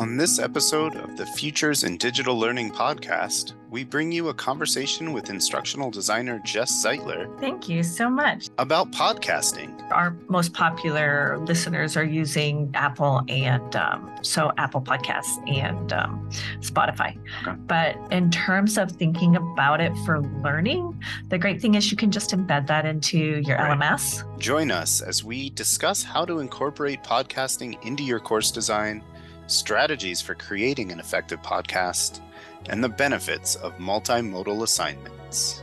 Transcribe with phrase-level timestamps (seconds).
[0.00, 5.12] On this episode of the Futures in Digital Learning podcast, we bring you a conversation
[5.12, 7.38] with instructional designer Jess Zeitler.
[7.38, 8.48] Thank you so much.
[8.56, 9.70] About podcasting.
[9.92, 16.30] Our most popular listeners are using Apple and um, so Apple Podcasts and um,
[16.60, 17.18] Spotify.
[17.42, 17.58] Okay.
[17.66, 20.98] But in terms of thinking about it for learning,
[21.28, 23.78] the great thing is you can just embed that into your right.
[23.78, 24.24] LMS.
[24.38, 29.04] Join us as we discuss how to incorporate podcasting into your course design
[29.50, 32.20] strategies for creating an effective podcast,
[32.68, 35.62] and the benefits of multimodal assignments.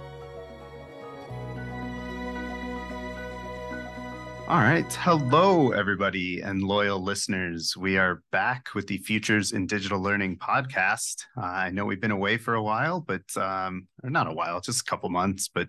[4.49, 4.91] All right.
[4.93, 7.75] Hello, everybody and loyal listeners.
[7.75, 11.25] We are back with the Futures in Digital Learning podcast.
[11.35, 14.61] Uh, I know we've been away for a while, but um, or not a while,
[14.61, 15.67] just a couple months, but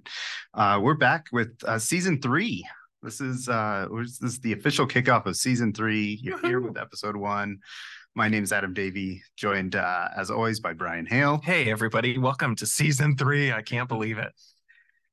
[0.54, 2.64] uh, we're back with uh, season three.
[3.02, 6.18] This is uh, this is the official kickoff of season three.
[6.22, 7.58] You're here with episode one.
[8.18, 11.40] My name is Adam Davi, joined uh, as always by Brian Hale.
[11.44, 12.18] Hey, everybody.
[12.18, 13.52] Welcome to season three.
[13.52, 14.32] I can't believe it.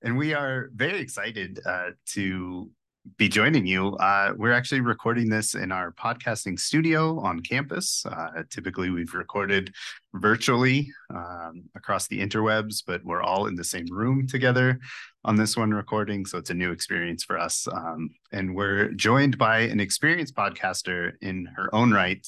[0.02, 2.72] And we are very excited uh, to
[3.18, 3.90] be joining you.
[3.98, 8.04] Uh, we're actually recording this in our podcasting studio on campus.
[8.08, 9.72] Uh, typically, we've recorded
[10.16, 14.80] virtually um, across the interwebs, but we're all in the same room together
[15.24, 16.26] on this one recording.
[16.26, 17.68] So it's a new experience for us.
[17.72, 22.28] Um, and we're joined by an experienced podcaster in her own right.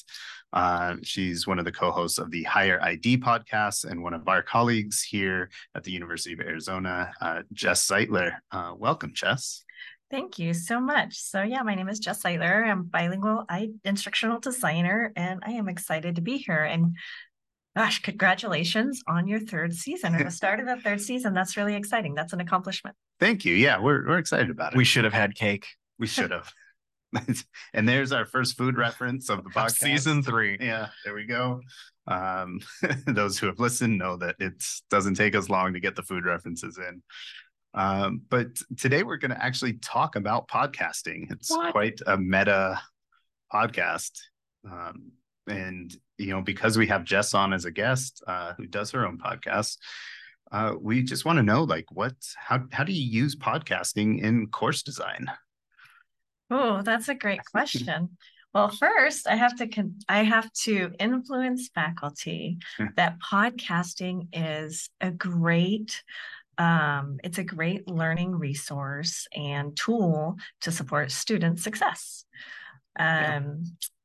[0.52, 4.42] Uh, she's one of the co-hosts of the Higher ID podcast and one of our
[4.42, 8.38] colleagues here at the University of Arizona, uh, Jess Zeitler.
[8.50, 9.64] Uh, welcome, Jess.
[10.10, 11.18] Thank you so much.
[11.18, 12.66] So yeah, my name is Jess Zeitler.
[12.66, 16.64] I'm bilingual I, instructional designer, and I am excited to be here.
[16.64, 16.96] And
[17.76, 21.34] gosh, congratulations on your third season or the start of the third season.
[21.34, 22.14] That's really exciting.
[22.14, 22.96] That's an accomplishment.
[23.20, 23.54] Thank you.
[23.54, 24.78] Yeah, we're we're excited about it.
[24.78, 25.66] We should have had cake.
[25.98, 26.50] We should have.
[27.74, 29.78] and there's our first food reference of the podcast.
[29.78, 30.56] Season three.
[30.60, 31.60] Yeah, there we go.
[32.06, 32.60] Um,
[33.06, 36.24] those who have listened know that it doesn't take us long to get the food
[36.24, 37.02] references in.
[37.74, 38.48] Um, but
[38.78, 41.30] today we're going to actually talk about podcasting.
[41.30, 41.72] It's what?
[41.72, 42.80] quite a meta
[43.52, 44.12] podcast.
[44.68, 45.12] Um,
[45.46, 49.06] and, you know, because we have Jess on as a guest uh, who does her
[49.06, 49.76] own podcast,
[50.50, 54.46] uh, we just want to know like what, how, how do you use podcasting in
[54.48, 55.26] course design?
[56.50, 58.16] Oh, that's a great question.
[58.54, 62.58] Well, first, I have to con- I have to influence faculty
[62.96, 66.02] that podcasting is a great
[66.58, 72.24] um, it's a great learning resource and tool to support student success.
[72.98, 73.44] Um, yeah.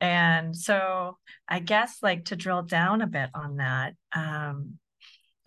[0.02, 1.18] And so,
[1.50, 4.78] I guess, like to drill down a bit on that, um,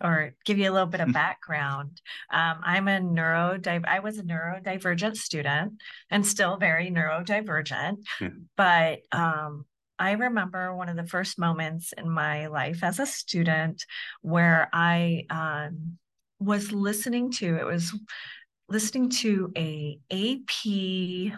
[0.01, 1.13] or give you a little bit of mm.
[1.13, 2.01] background.
[2.31, 3.85] Um, I'm a neurodiv.
[3.85, 5.73] I was a neurodivergent student
[6.09, 7.97] and still very neurodivergent.
[8.19, 8.39] Mm-hmm.
[8.55, 9.65] But um,
[9.99, 13.85] I remember one of the first moments in my life as a student
[14.21, 15.97] where I um,
[16.39, 17.57] was listening to.
[17.57, 17.97] It was
[18.69, 21.33] listening to a AP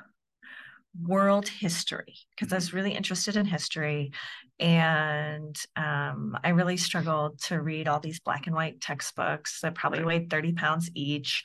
[1.02, 2.78] world history because I was mm-hmm.
[2.78, 4.12] really interested in history.
[4.60, 10.04] And um, I really struggled to read all these black and white textbooks that probably
[10.04, 11.44] weighed 30 pounds each.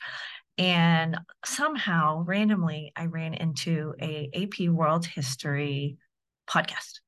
[0.57, 5.97] And somehow, randomly, I ran into a AP World History
[6.49, 6.99] podcast.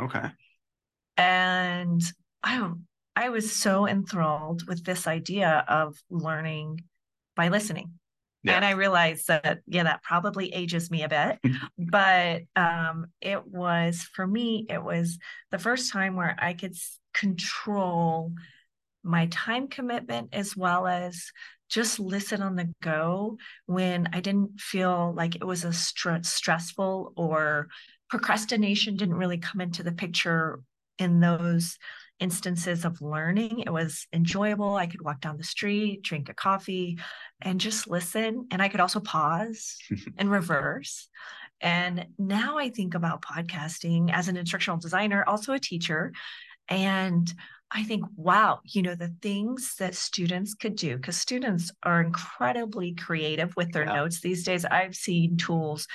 [0.00, 0.28] Okay.
[1.16, 2.02] And
[2.42, 2.70] I
[3.14, 6.80] I was so enthralled with this idea of learning
[7.36, 7.92] by listening.
[8.44, 8.56] Yeah.
[8.56, 11.38] And I realized that, yeah, that probably ages me a bit.
[11.78, 15.18] but um, it was, for me, it was
[15.50, 16.74] the first time where I could
[17.14, 18.32] control
[19.04, 21.30] my time commitment as well as
[21.68, 27.12] just listen on the go when I didn't feel like it was a st- stressful
[27.16, 27.68] or
[28.10, 30.60] procrastination didn't really come into the picture
[30.98, 31.78] in those
[32.20, 33.60] instances of learning.
[33.66, 34.74] It was enjoyable.
[34.74, 36.98] I could walk down the street, drink a coffee,
[37.40, 38.46] and just listen.
[38.50, 39.76] And I could also pause
[40.18, 41.08] and reverse.
[41.60, 46.12] And now I think about podcasting as an instructional designer, also a teacher.
[46.68, 47.32] And
[47.70, 52.94] I think, wow, you know, the things that students could do, because students are incredibly
[52.94, 53.94] creative with their yeah.
[53.94, 54.64] notes these days.
[54.64, 55.86] I've seen tools,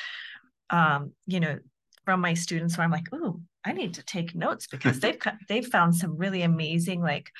[0.69, 1.59] um, you know,
[2.03, 5.67] from my students where I'm like, oh, I need to take notes because they've they've
[5.67, 7.31] found some really amazing like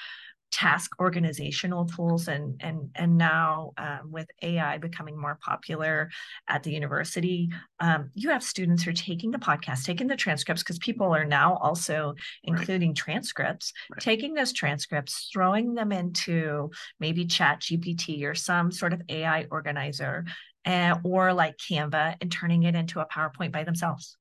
[0.51, 6.09] task organizational tools and and and now um, with ai becoming more popular
[6.47, 7.50] at the university
[7.81, 11.25] um, you have students who are taking the podcast taking the transcripts because people are
[11.25, 12.15] now also
[12.45, 12.97] including right.
[12.97, 14.01] transcripts right.
[14.01, 20.23] taking those transcripts throwing them into maybe chat gpt or some sort of ai organizer
[20.65, 24.15] uh, or like canva and turning it into a powerpoint by themselves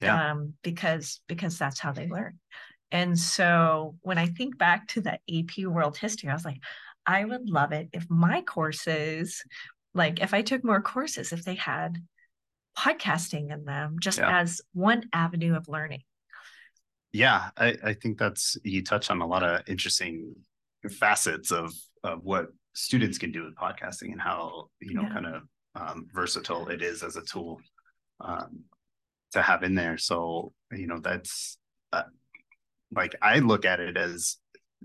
[0.00, 0.32] yeah.
[0.32, 2.38] um, because because that's how they learn.
[2.90, 6.60] And so when I think back to that AP World History, I was like,
[7.06, 9.42] I would love it if my courses,
[9.94, 11.98] like if I took more courses, if they had
[12.78, 14.40] podcasting in them just yeah.
[14.40, 16.02] as one avenue of learning.
[17.12, 20.34] Yeah, I, I think that's you touch on a lot of interesting
[20.98, 25.12] facets of of what students can do with podcasting and how you know yeah.
[25.12, 25.42] kind of
[25.76, 27.60] um, versatile it is as a tool
[28.20, 28.64] um,
[29.34, 29.98] to have in there.
[29.98, 31.58] So you know that's
[31.92, 32.02] uh,
[32.92, 34.36] like I look at it as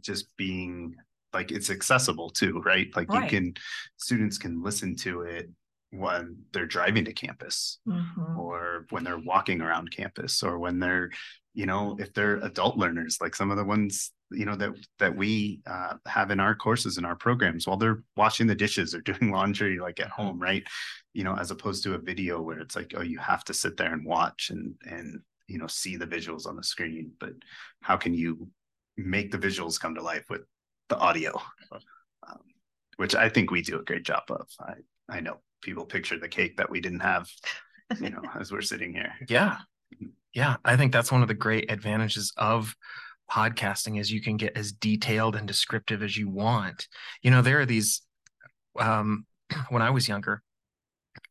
[0.02, 0.96] just being
[1.34, 2.88] like it's accessible too, right?
[2.96, 3.24] Like right.
[3.24, 3.54] you can
[3.98, 5.50] students can listen to it
[5.92, 8.40] when they're driving to campus mm-hmm.
[8.40, 11.10] or when they're walking around campus or when they're
[11.56, 15.16] you know if they're adult learners like some of the ones you know that that
[15.16, 19.02] we uh, have in our courses and our programs while they're washing the dishes or
[19.10, 20.64] doing laundry like at home right?
[21.14, 23.78] You know as opposed to a video where it's like oh you have to sit
[23.78, 27.34] there and watch and and you know see the visuals on the screen but
[27.82, 28.48] how can you
[28.98, 30.42] make the visuals come to life with
[30.90, 31.40] the audio?
[32.28, 32.40] Um,
[32.98, 34.48] which i think we do a great job of.
[34.60, 34.74] I
[35.10, 37.30] i know people picture the cake that we didn't have
[38.00, 39.14] you know as we're sitting here.
[39.28, 39.58] Yeah.
[40.34, 40.58] Yeah.
[40.64, 42.76] I think that's one of the great advantages of
[43.32, 46.88] podcasting is you can get as detailed and descriptive as you want
[47.22, 48.02] you know there are these
[48.80, 49.26] um
[49.70, 50.42] when i was younger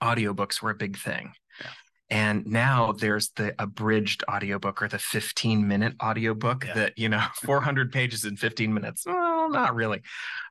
[0.02, 1.70] audiobooks were a big thing yeah.
[2.10, 6.74] and now there's the abridged audiobook or the 15 minute audiobook yeah.
[6.74, 9.04] that you know 400 pages in 15 minutes
[9.50, 10.00] well not really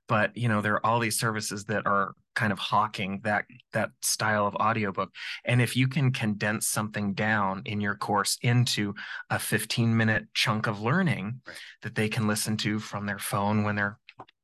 [0.07, 3.89] but you know there are all these services that are kind of hawking that that
[4.01, 5.09] style of audiobook
[5.45, 8.93] and if you can condense something down in your course into
[9.29, 11.57] a 15 minute chunk of learning right.
[11.81, 13.99] that they can listen to from their phone when they're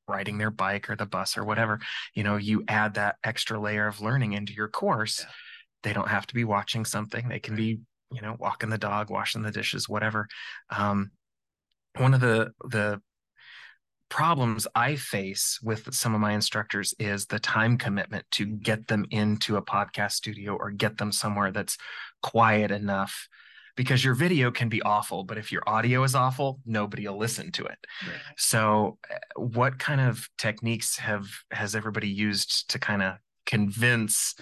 [0.08, 1.80] riding their bike or the bus or whatever
[2.14, 5.30] you know you add that extra layer of learning into your course yeah.
[5.84, 7.80] they don't have to be watching something they can be
[8.12, 10.28] you know walking the dog washing the dishes whatever
[10.76, 11.12] um,
[11.98, 13.00] one of the the
[14.14, 19.08] problems I face with some of my instructors is the time commitment to get them
[19.10, 21.80] into a podcast studio or get them somewhere that's
[22.22, 23.28] quiet enough
[23.76, 27.52] because your video can be awful but if your audio is awful nobody will listen
[27.54, 27.80] to it.
[28.06, 28.20] Right.
[28.38, 33.16] so eh, what kind of techniques have has everybody used to kind of
[33.48, 34.36] convince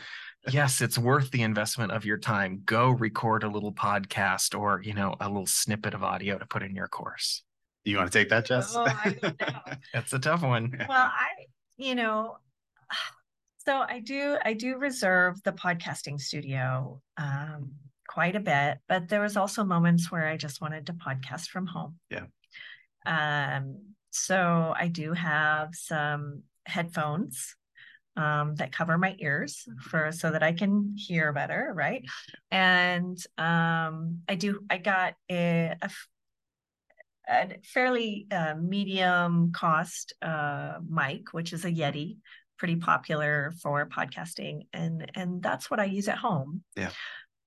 [0.50, 2.62] yes it's worth the investment of your time.
[2.66, 6.62] Go record a little podcast or you know a little snippet of audio to put
[6.62, 7.44] in your course
[7.84, 8.74] you want to take that, Jess?
[8.76, 8.88] Oh,
[9.94, 10.76] That's a tough one.
[10.88, 11.28] Well, I,
[11.78, 12.38] you know,
[13.66, 17.72] so I do, I do reserve the podcasting studio um,
[18.08, 21.66] quite a bit, but there was also moments where I just wanted to podcast from
[21.66, 21.98] home.
[22.10, 22.26] Yeah.
[23.06, 23.78] Um,
[24.12, 27.56] so I do have some headphones
[28.18, 32.04] um, that cover my ears for so that I can hear better, right?
[32.52, 34.60] And um, I do.
[34.70, 35.90] I got a, a
[37.32, 42.18] a fairly uh, medium cost uh, mic, which is a Yeti,
[42.58, 46.64] pretty popular for podcasting, and and that's what I use at home.
[46.76, 46.92] Yeah.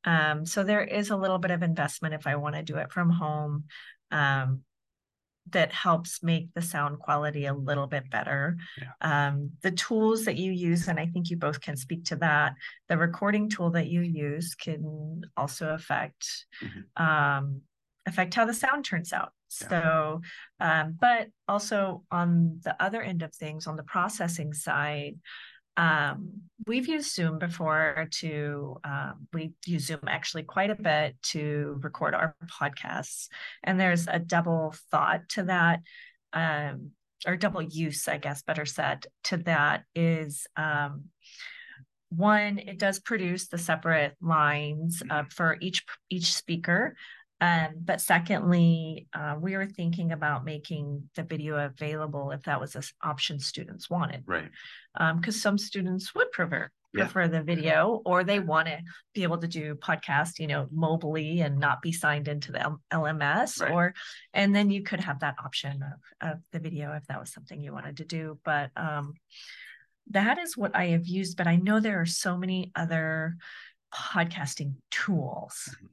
[0.05, 2.93] Um, so there is a little bit of investment if I want to do it
[2.93, 3.65] from home.
[4.11, 4.63] Um,
[5.51, 8.57] that helps make the sound quality a little bit better.
[8.81, 9.29] Yeah.
[9.29, 12.55] Um, the tools that you use, and I think you both can speak to that,
[12.89, 17.03] the recording tool that you use can also affect mm-hmm.
[17.03, 17.61] um,
[18.07, 19.33] affect how the sound turns out.
[19.57, 20.21] So,
[20.61, 25.17] um, but also on the other end of things, on the processing side,
[25.77, 26.31] um,
[26.67, 32.15] we've used Zoom before to, um, we use Zoom actually quite a bit to record
[32.15, 33.29] our podcasts.
[33.63, 35.81] And there's a double thought to that,
[36.33, 36.91] um,
[37.27, 41.05] or double use, I guess, better said, to that is um,
[42.11, 46.95] one, it does produce the separate lines uh, for each each speaker.
[47.45, 52.75] Um, but secondly, uh, we were thinking about making the video available if that was
[52.75, 54.25] an option students wanted.
[54.27, 54.51] Right.
[54.95, 57.27] Because um, some students would prefer prefer yeah.
[57.27, 58.79] the video or they want to
[59.15, 62.81] be able to do podcast you know mobilely and not be signed into the L-
[62.93, 63.73] lms right.
[63.73, 63.95] or
[64.33, 67.61] and then you could have that option of, of the video if that was something
[67.61, 69.15] you wanted to do but um
[70.11, 73.35] that is what i have used but i know there are so many other
[73.93, 75.87] podcasting tools mm-hmm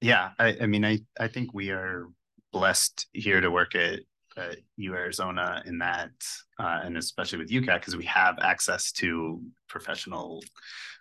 [0.00, 2.06] yeah, I, I mean, I, I think we are
[2.52, 4.00] blessed here to work at,
[4.36, 6.10] at U Arizona in that,
[6.58, 10.42] uh, and especially with UCATT, because we have access to professional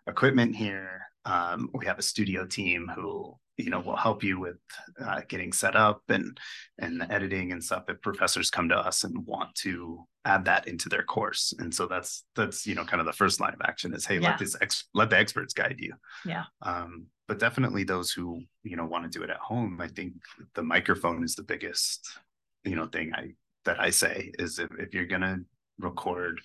[0.08, 1.02] equipment here.
[1.26, 4.58] Um, we have a studio team who, you know we'll help you with
[5.04, 6.40] uh, getting set up and
[6.80, 10.68] and the editing and stuff if professors come to us and want to add that
[10.68, 11.54] into their course.
[11.60, 14.20] And so that's that's you know kind of the first line of action is hey
[14.20, 14.30] yeah.
[14.30, 15.94] let this ex- let the experts guide you.
[16.26, 16.46] Yeah.
[16.62, 20.14] Um but definitely those who you know want to do it at home i think
[20.56, 22.10] the microphone is the biggest
[22.66, 23.30] you know thing i
[23.64, 25.38] that i say is if, if you're gonna
[25.78, 26.42] record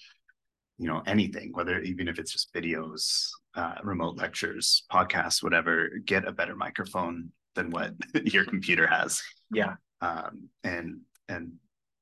[0.79, 6.27] you know anything whether even if it's just videos uh, remote lectures podcasts whatever get
[6.27, 7.93] a better microphone than what
[8.25, 9.23] your computer has.
[9.53, 9.75] Yeah.
[10.01, 11.53] Um, and and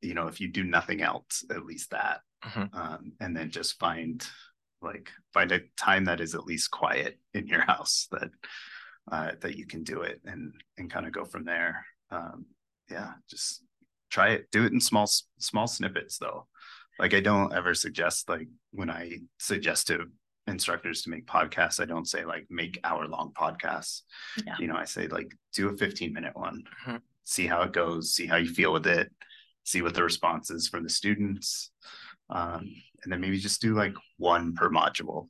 [0.01, 2.21] you know if you do nothing else at least that.
[2.45, 2.77] Mm-hmm.
[2.77, 4.27] um, and then just find
[4.81, 8.31] like find a time that is at least quiet in your house that
[9.11, 11.85] uh, that you can do it and and kind of go from there.
[12.11, 12.47] Um,
[12.91, 13.63] yeah just
[14.11, 14.51] try it.
[14.51, 16.47] Do it in small small snippets though.
[16.99, 20.07] Like I don't ever suggest like when I suggest to
[20.47, 24.03] instructors to make podcasts, I don't say like make hour long podcasts.
[24.45, 24.57] Yeah.
[24.59, 26.97] You know, I say like do a 15 minute one, mm-hmm.
[27.25, 29.11] see how it goes, see how you feel with it,
[29.65, 31.71] see what the response is from the students.
[32.31, 35.29] Um, and then maybe just do like one per module.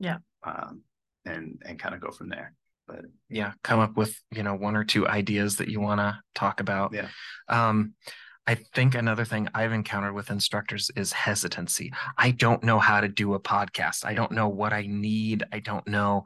[0.00, 0.18] Yeah.
[0.44, 0.82] Um,
[1.24, 2.54] and and kind of go from there.
[2.86, 6.18] But yeah, come up with, you know, one or two ideas that you want to
[6.34, 6.92] talk about.
[6.92, 7.08] Yeah.
[7.48, 7.94] Um,
[8.46, 11.92] I think another thing I've encountered with instructors is hesitancy.
[12.18, 14.04] I don't know how to do a podcast.
[14.04, 15.44] I don't know what I need.
[15.52, 16.24] I don't know.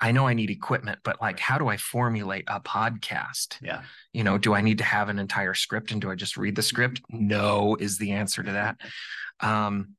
[0.00, 3.58] I know I need equipment, but like, how do I formulate a podcast?
[3.60, 3.82] Yeah.
[4.14, 6.56] You know, do I need to have an entire script and do I just read
[6.56, 7.02] the script?
[7.10, 8.80] No, is the answer to that.
[9.40, 9.94] Um,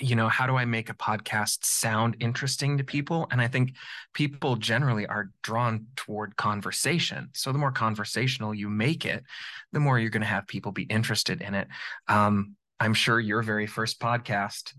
[0.00, 3.26] you know how do i make a podcast sound interesting to people?
[3.30, 3.74] And i think
[4.12, 7.30] people generally are drawn toward conversation.
[7.32, 9.24] So the more conversational you make it
[9.72, 11.68] the more you're going to have people be interested in it.
[12.08, 14.74] Um, i'm sure your very first podcast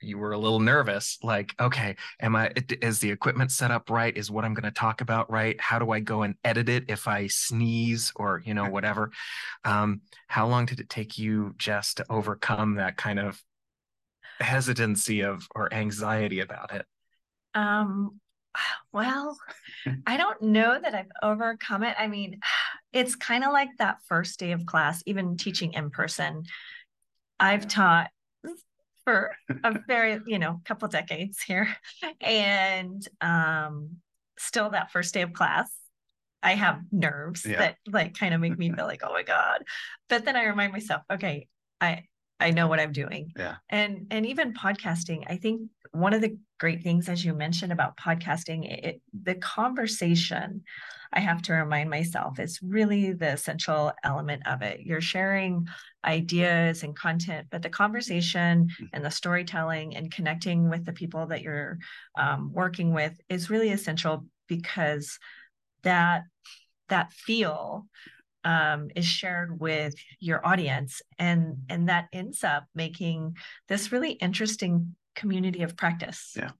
[0.00, 2.50] you were a little nervous like okay am i
[2.82, 4.16] is the equipment set up right?
[4.16, 5.60] Is what i'm going to talk about right?
[5.60, 9.10] How do i go and edit it if i sneeze or you know whatever?
[9.64, 13.42] Um, how long did it take you jess to overcome that kind of
[14.40, 16.86] hesitancy of or anxiety about it?
[17.54, 18.20] Um,
[18.92, 19.38] well,
[20.06, 21.94] I don't know that I've overcome it.
[21.98, 22.40] I mean,
[22.92, 26.44] it's kind of like that first day of class, even teaching in person.
[27.38, 28.10] I've taught
[29.04, 31.68] for a very, you know, couple decades here.
[32.20, 33.96] And um
[34.38, 35.70] still that first day of class,
[36.42, 37.58] I have nerves yeah.
[37.58, 39.64] that like kind of make me feel like, oh my God.
[40.08, 41.48] But then I remind myself, okay,
[41.80, 42.04] I
[42.38, 43.32] I know what I'm doing.
[43.36, 43.56] Yeah.
[43.68, 45.62] And and even podcasting, I think
[45.92, 50.62] one of the great things as you mentioned about podcasting, it, the conversation,
[51.12, 54.80] I have to remind myself, is really the essential element of it.
[54.80, 55.66] You're sharing
[56.04, 58.84] ideas and content, but the conversation mm-hmm.
[58.92, 61.78] and the storytelling and connecting with the people that you're
[62.18, 65.18] um, working with is really essential because
[65.82, 66.24] that
[66.88, 67.86] that feel
[68.46, 73.36] um, is shared with your audience and and that ends up making
[73.68, 76.32] this really interesting community of practice.
[76.36, 76.50] Yeah.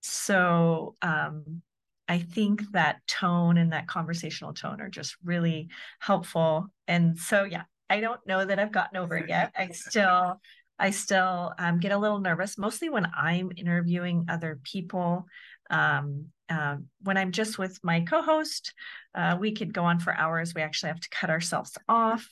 [0.00, 1.62] So um,
[2.10, 5.68] i think that tone and that conversational tone are just really
[5.98, 6.68] helpful.
[6.86, 9.52] And so yeah i don't know that i've gotten over it yet.
[9.58, 10.40] I still
[10.78, 15.26] i still um, get a little nervous mostly when i'm interviewing other people
[15.70, 18.72] um, uh, when I'm just with my co-host,
[19.14, 20.54] uh, we could go on for hours.
[20.54, 22.26] We actually have to cut ourselves off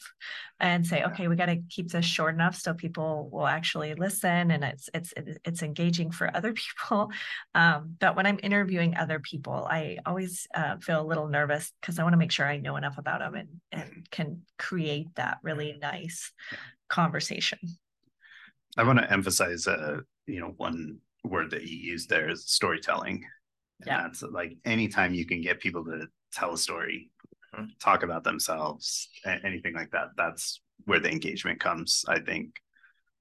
[0.58, 4.50] and say, okay, we got to keep this short enough so people will actually listen
[4.50, 5.12] and it's it's
[5.44, 6.52] it's engaging for other
[6.88, 7.10] people.
[7.54, 11.98] Um, but when I'm interviewing other people, I always uh, feel a little nervous because
[11.98, 15.38] I want to make sure I know enough about them and and can create that
[15.42, 16.32] really nice
[16.88, 17.58] conversation.
[18.78, 23.24] I want to emphasize, uh, you know, one word that you use there is storytelling.
[23.80, 24.02] And yeah.
[24.02, 27.10] that's like anytime you can get people to tell a story,
[27.54, 27.66] mm-hmm.
[27.80, 32.54] talk about themselves, anything like that, that's where the engagement comes, I think.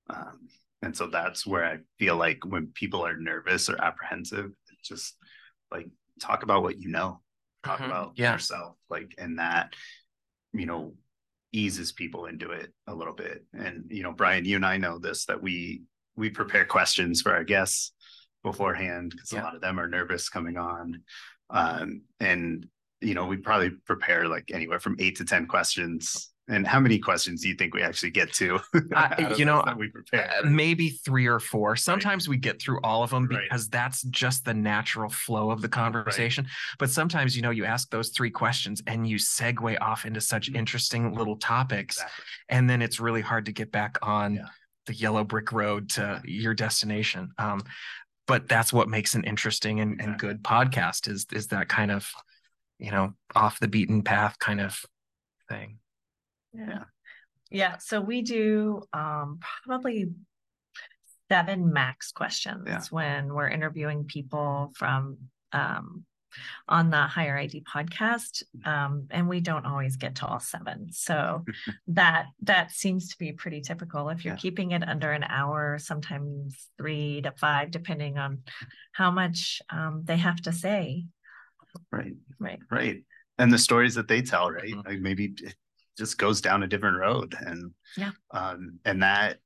[0.10, 0.48] Um,
[0.82, 4.52] and so that's where I feel like when people are nervous or apprehensive,
[4.84, 5.16] just
[5.72, 5.88] like
[6.22, 7.22] talk about what you know,
[7.64, 7.90] talk mm-hmm.
[7.90, 8.34] about yeah.
[8.34, 9.74] yourself, like, and that,
[10.54, 10.94] you know,
[11.52, 13.46] eases people into it a little bit.
[13.54, 15.84] And, you know, Brian, you and I know this that we
[16.16, 17.92] we prepare questions for our guests
[18.46, 19.42] beforehand because yeah.
[19.42, 21.02] a lot of them are nervous coming on.
[21.50, 22.66] Um, and
[23.02, 26.32] you know, we probably prepare like anywhere from eight to ten questions.
[26.48, 28.60] And how many questions do you think we actually get to?
[29.36, 31.76] you know, we prepare uh, maybe three or four.
[31.76, 32.32] Sometimes right.
[32.34, 33.72] we get through all of them because right.
[33.72, 36.44] that's just the natural flow of the conversation.
[36.46, 36.52] Right.
[36.78, 40.48] But sometimes, you know, you ask those three questions and you segue off into such
[40.48, 40.58] mm-hmm.
[40.58, 42.24] interesting little topics, exactly.
[42.50, 44.36] and then it's really hard to get back on.
[44.36, 44.46] Yeah
[44.86, 47.32] the yellow brick road to your destination.
[47.38, 47.62] Um,
[48.28, 52.12] but that's what makes an interesting and, and good podcast is is that kind of
[52.80, 54.84] you know, off the beaten path kind of
[55.50, 55.78] thing.
[56.54, 56.84] Yeah.
[57.52, 57.78] Yeah.
[57.78, 60.12] So we do um, probably
[61.32, 62.82] seven max questions yeah.
[62.90, 65.18] when we're interviewing people from
[65.52, 66.06] um,
[66.68, 70.88] on the higher id podcast um, and we don't always get to all seven.
[70.92, 71.44] So
[71.88, 74.10] that that seems to be pretty typical.
[74.10, 74.40] If you're yeah.
[74.40, 78.40] keeping it under an hour sometimes three to five depending on
[78.92, 81.06] how much um, they have to say.
[81.92, 82.16] Right.
[82.40, 82.60] Right.
[82.72, 83.04] Right.
[83.38, 84.64] And the stories that they tell right?
[84.64, 84.88] Mm-hmm.
[84.88, 85.56] like maybe it
[85.98, 88.12] just goes down a different road and yeah.
[88.32, 89.38] um and that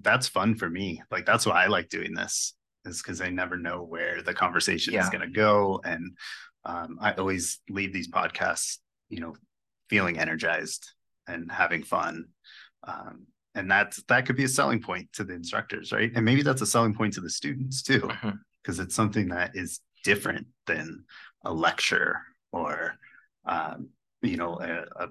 [0.00, 1.02] that's fun for me.
[1.10, 2.54] Like that's why i like doing this
[2.88, 5.04] is because I never know where the conversation yeah.
[5.04, 5.80] is going to go.
[5.84, 6.16] And
[6.64, 8.78] um, I always leave these podcasts,
[9.08, 9.34] you know,
[9.88, 10.90] feeling energized
[11.26, 12.26] and having fun.
[12.86, 16.12] Um, and that's that could be a selling point to the instructors, right?
[16.14, 18.82] And maybe that's a selling point to the students too, because mm-hmm.
[18.82, 21.04] it's something that is different than
[21.44, 22.20] a lecture
[22.52, 22.94] or,
[23.46, 23.88] um,
[24.22, 25.08] you know, a, a,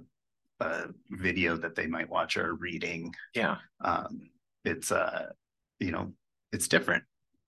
[0.66, 3.14] a, video that they might watch or reading.
[3.34, 3.58] Yeah.
[3.84, 4.30] Um,
[4.64, 5.28] it's uh,
[5.80, 6.14] you know,
[6.52, 7.04] it's different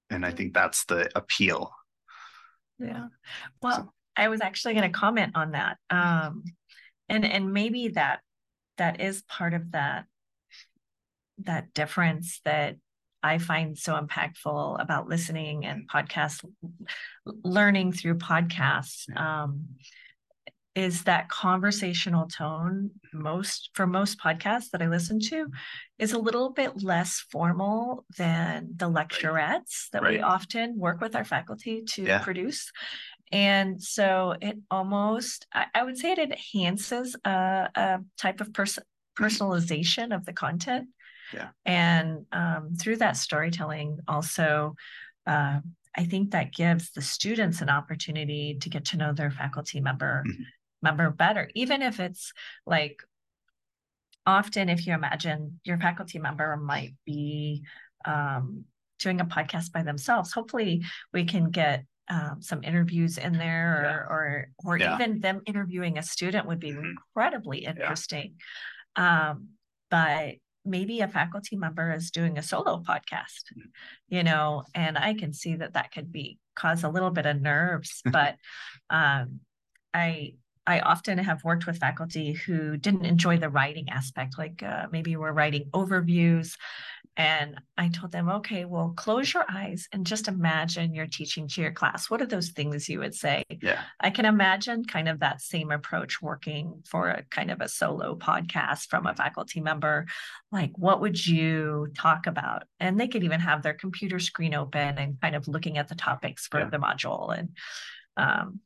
[0.10, 1.72] and I think that's the appeal.
[2.80, 3.08] Yeah.
[3.62, 3.94] Well, so.
[4.16, 5.78] I was actually going to comment on that.
[5.90, 6.44] Um,
[7.08, 8.20] and and maybe that
[8.78, 10.06] that is part of that
[11.40, 12.76] that difference that
[13.22, 16.46] I find so impactful about listening and podcast
[17.26, 19.14] learning through podcasts.
[19.18, 19.76] Um,
[20.80, 25.48] is that conversational tone most for most podcasts that I listen to
[25.98, 30.14] is a little bit less formal than the lecturettes that right.
[30.14, 32.20] we often work with our faculty to yeah.
[32.20, 32.72] produce.
[33.30, 38.80] And so it almost, I, I would say it enhances a, a type of pers-
[39.20, 40.88] personalization of the content.
[41.34, 41.50] Yeah.
[41.66, 44.76] And um, through that storytelling, also,
[45.28, 45.60] uh,
[45.98, 50.24] I think that gives the students an opportunity to get to know their faculty member
[50.26, 50.44] mm-hmm
[50.82, 52.34] member better, even if it's
[52.66, 53.02] like
[54.26, 57.64] often if you imagine your faculty member might be
[58.06, 58.66] um,
[59.00, 60.84] doing a podcast by themselves, hopefully
[61.14, 63.92] we can get um, some interviews in there yeah.
[63.92, 64.96] or or, or yeah.
[64.96, 66.86] even them interviewing a student would be mm-hmm.
[66.86, 68.36] incredibly interesting.
[68.98, 69.32] Yeah.
[69.32, 69.50] Um,
[69.92, 73.70] but maybe a faculty member is doing a solo podcast, mm-hmm.
[74.10, 77.42] you know, and I can see that that could be cause a little bit of
[77.42, 78.36] nerves, but
[78.90, 79.40] um,
[79.94, 80.34] I
[80.70, 85.16] I often have worked with faculty who didn't enjoy the writing aspect, like uh, maybe
[85.16, 86.56] we're writing overviews.
[87.18, 91.62] And I told them, okay, well, close your eyes and just imagine you're teaching to
[91.62, 92.08] your class.
[92.08, 93.46] What are those things you would say?
[93.50, 93.82] Yeah.
[94.00, 98.16] I can imagine kind of that same approach working for a kind of a solo
[98.16, 100.06] podcast from a faculty member.
[100.52, 102.66] Like, what would you talk about?
[102.80, 105.96] And they could even have their computer screen open and kind of looking at the
[105.96, 106.70] topics for yeah.
[106.70, 107.36] the module.
[107.36, 107.50] And
[108.18, 108.60] um,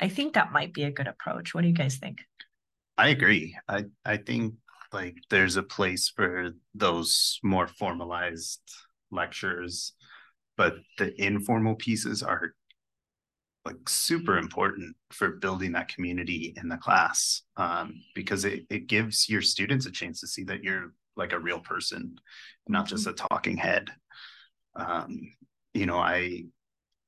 [0.00, 1.54] I think that might be a good approach.
[1.54, 2.18] What do you guys think?
[2.96, 3.56] I agree.
[3.68, 4.54] I I think
[4.92, 8.60] like there's a place for those more formalized
[9.10, 9.92] lectures,
[10.56, 12.54] but the informal pieces are
[13.64, 19.28] like super important for building that community in the class um, because it, it gives
[19.28, 22.16] your students a chance to see that you're like a real person,
[22.66, 23.24] not just mm-hmm.
[23.24, 23.90] a talking head.
[24.74, 25.20] Um,
[25.74, 26.44] you know, I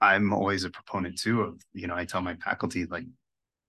[0.00, 3.04] I'm always a proponent too of, you know, I tell my faculty, like,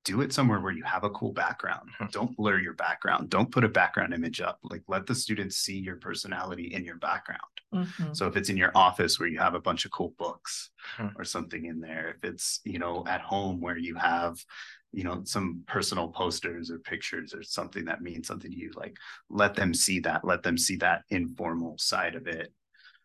[0.03, 1.89] do it somewhere where you have a cool background.
[1.93, 2.11] Mm-hmm.
[2.11, 3.29] Don't blur your background.
[3.29, 4.57] Don't put a background image up.
[4.63, 7.39] Like, let the students see your personality in your background.
[7.73, 8.13] Mm-hmm.
[8.13, 11.19] So if it's in your office where you have a bunch of cool books mm-hmm.
[11.19, 14.43] or something in there, if it's, you know, at home where you have,
[14.91, 18.97] you know, some personal posters or pictures or something that means something to you, like,
[19.29, 20.25] let them see that.
[20.25, 22.51] Let them see that informal side of it,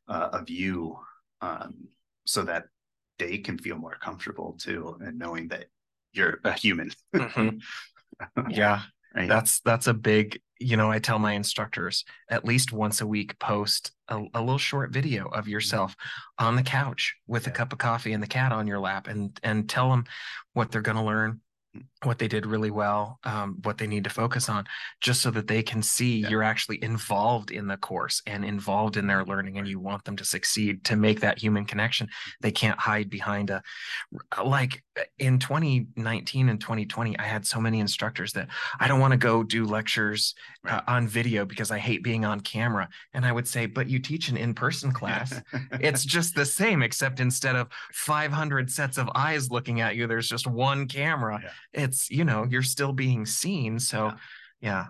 [0.08, 0.98] uh, of you.
[1.42, 1.88] Um,
[2.24, 2.64] so that
[3.18, 5.66] they can feel more comfortable too and knowing that
[6.12, 7.59] you're a human mm-hmm.
[8.50, 8.83] yeah
[9.14, 9.29] right.
[9.29, 13.38] that's that's a big you know i tell my instructors at least once a week
[13.38, 15.94] post a, a little short video of yourself
[16.38, 17.50] on the couch with yeah.
[17.50, 20.05] a cup of coffee and the cat on your lap and and tell them
[20.55, 21.40] what they're going to learn
[22.02, 24.66] what they did really well, um, what they need to focus on,
[25.00, 26.28] just so that they can see yeah.
[26.28, 30.16] you're actually involved in the course and involved in their learning, and you want them
[30.16, 32.09] to succeed to make that human connection.
[32.40, 33.62] They can't hide behind a
[34.44, 34.82] like
[35.18, 37.18] in 2019 and 2020.
[37.18, 40.35] I had so many instructors that I don't want to go do lectures
[40.68, 43.98] uh, on video because I hate being on camera, and I would say, but you
[43.98, 45.40] teach an in-person class.
[45.72, 50.28] it's just the same, except instead of 500 sets of eyes looking at you, there's
[50.28, 51.40] just one camera.
[51.42, 54.14] Yeah it's you know you're still being seen so yeah.
[54.61, 54.87] yeah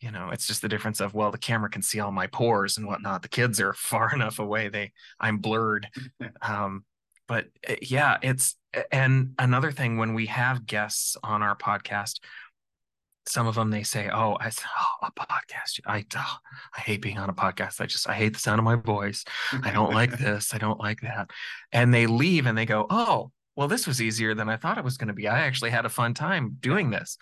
[0.00, 2.76] you know it's just the difference of well the camera can see all my pores
[2.76, 5.88] and whatnot the kids are far enough away they i'm blurred
[6.42, 6.84] um
[7.28, 8.56] but uh, yeah, it's
[8.90, 12.20] and another thing when we have guests on our podcast,
[13.26, 15.80] some of them they say, "Oh, I oh, a podcast.
[15.86, 16.36] I oh,
[16.76, 17.80] I hate being on a podcast.
[17.80, 19.24] I just I hate the sound of my voice.
[19.62, 20.54] I don't like this.
[20.54, 21.30] I don't like that."
[21.70, 24.84] And they leave and they go, "Oh, well, this was easier than I thought it
[24.84, 25.26] was going to be.
[25.26, 27.18] I actually had a fun time doing this."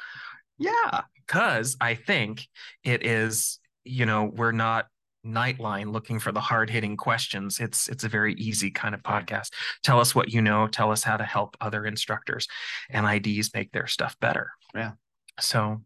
[0.58, 2.46] Yeah, because I think
[2.84, 3.58] it is.
[3.84, 4.88] You know, we're not
[5.24, 7.58] nightline looking for the hard hitting questions.
[7.58, 9.54] It's it's a very easy kind of podcast.
[9.82, 10.66] Tell us what you know.
[10.66, 12.46] Tell us how to help other instructors
[12.90, 14.50] and IDs make their stuff better.
[14.74, 14.92] Yeah.
[15.40, 15.84] So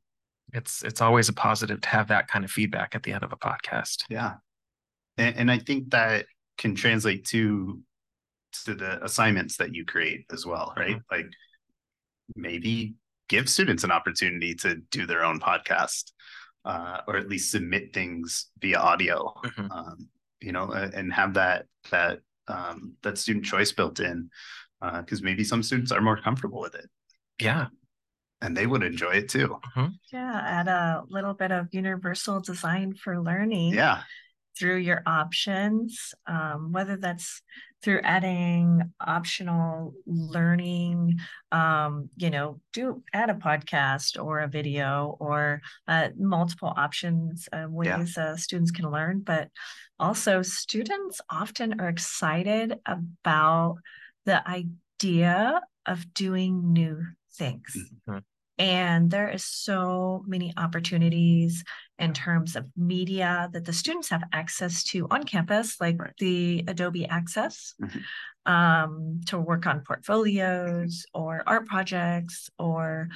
[0.52, 3.32] it's it's always a positive to have that kind of feedback at the end of
[3.32, 4.02] a podcast.
[4.10, 4.34] Yeah,
[5.16, 6.26] and, and I think that
[6.58, 7.80] can translate to
[8.64, 10.96] to the assignments that you create as well, right?
[10.96, 11.14] Mm-hmm.
[11.14, 11.26] Like
[12.36, 12.94] maybe
[13.28, 16.12] give students an opportunity to do their own podcast
[16.64, 19.70] uh, or at least submit things via audio, mm-hmm.
[19.70, 20.08] um,
[20.40, 24.30] you know, and have that that um, that student choice built in
[24.80, 26.88] because uh, maybe some students are more comfortable with it.
[27.40, 27.66] Yeah.
[28.42, 29.58] And they would enjoy it too.
[29.76, 29.86] Mm-hmm.
[30.12, 33.74] Yeah, add a little bit of universal design for learning.
[33.74, 34.02] Yeah.
[34.58, 37.42] Through your options, um, whether that's
[37.82, 41.18] through adding optional learning
[41.52, 47.66] um, you know do add a podcast or a video or uh, multiple options uh,
[47.68, 48.24] ways yeah.
[48.24, 49.48] uh, students can learn but
[49.98, 53.76] also students often are excited about
[54.26, 57.02] the idea of doing new
[57.34, 57.76] things
[58.08, 58.18] mm-hmm.
[58.60, 61.64] And there is so many opportunities
[62.00, 66.12] in terms of media that the students have access to on campus, like right.
[66.18, 68.52] the Adobe Access, mm-hmm.
[68.52, 73.08] um, to work on portfolios or art projects, or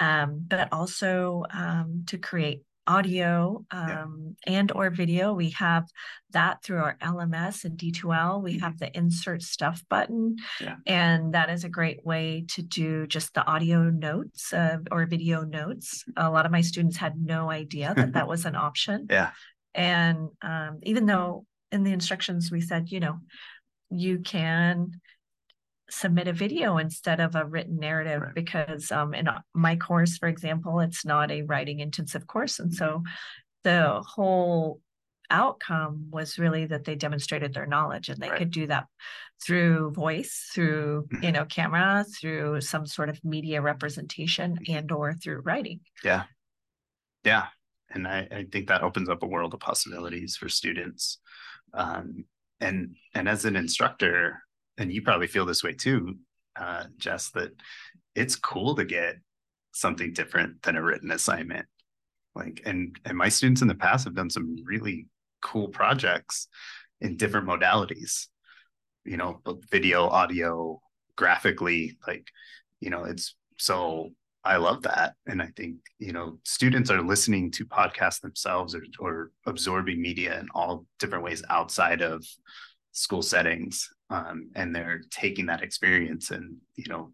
[0.00, 4.58] um, but also um, to create audio um, yeah.
[4.58, 5.32] and or video.
[5.34, 5.84] We have
[6.30, 10.76] that through our lms and d2l we have the insert stuff button yeah.
[10.86, 15.42] and that is a great way to do just the audio notes uh, or video
[15.42, 16.04] notes.
[16.16, 19.06] A lot of my students had no idea that that was an option.
[19.10, 19.30] Yeah.
[19.74, 23.18] And um, even though in the instructions we said you know
[23.90, 24.90] you can
[25.90, 28.34] submit a video instead of a written narrative right.
[28.34, 32.58] because um, in my course, for example, it's not a writing intensive course.
[32.58, 33.02] And so
[33.64, 34.80] the whole
[35.30, 38.38] outcome was really that they demonstrated their knowledge and they right.
[38.38, 38.86] could do that
[39.44, 41.32] through voice through you mm-hmm.
[41.32, 46.24] know camera through some sort of media representation and or through writing yeah
[47.24, 47.46] yeah
[47.90, 51.18] and I, I think that opens up a world of possibilities for students
[51.72, 52.24] um,
[52.60, 54.42] and and as an instructor
[54.78, 56.16] and you probably feel this way too,
[56.56, 57.50] uh, Jess, that
[58.14, 59.16] it's cool to get
[59.72, 61.66] something different than a written assignment.
[62.34, 65.06] Like, and and my students in the past have done some really
[65.42, 66.48] cool projects
[67.00, 68.28] in different modalities.
[69.04, 70.80] You know, video, audio,
[71.16, 72.28] graphically, like,
[72.80, 74.10] you know, it's so
[74.44, 75.14] I love that.
[75.26, 80.38] And I think, you know, students are listening to podcasts themselves or, or absorbing media
[80.40, 82.24] in all different ways outside of
[82.90, 87.10] school settings um, and they're taking that experience and you know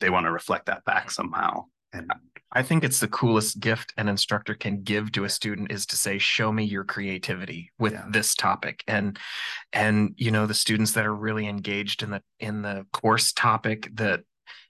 [0.00, 1.66] they want to reflect that back somehow.
[1.92, 2.10] And
[2.52, 5.96] i think it's the coolest gift an instructor can give to a student is to
[5.96, 8.04] say show me your creativity with yeah.
[8.10, 8.82] this topic.
[8.86, 9.18] And
[9.72, 13.90] and you know the students that are really engaged in the in the course topic
[13.94, 14.20] that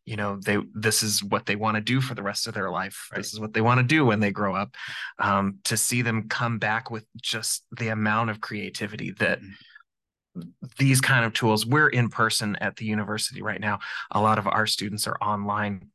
[0.06, 2.70] you know they this is what they want to do for the rest of their
[2.70, 3.08] life.
[3.12, 3.18] Right.
[3.18, 4.74] this is what they want to do when they grow up.
[5.18, 9.52] Um, to see them come back with just the amount of creativity that mm-hmm
[10.78, 11.66] these kind of tools.
[11.66, 13.80] We're in person at the university right now.
[14.10, 15.90] A lot of our students are online.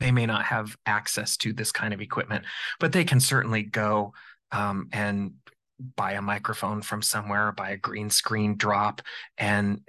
[0.00, 2.44] They may not have access to this kind of equipment
[2.78, 4.12] but they can certainly go
[4.52, 5.34] um, and
[5.96, 9.02] buy a microphone from somewhere buy a green screen drop
[9.38, 9.80] and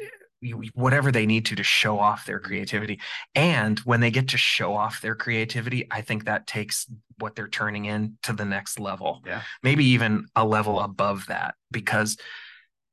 [0.75, 2.99] whatever they need to to show off their creativity.
[3.33, 6.87] And when they get to show off their creativity i think that takes
[7.19, 9.21] what they're turning in to the next level.
[9.25, 9.41] Yeah.
[9.63, 12.17] Maybe even a level above that because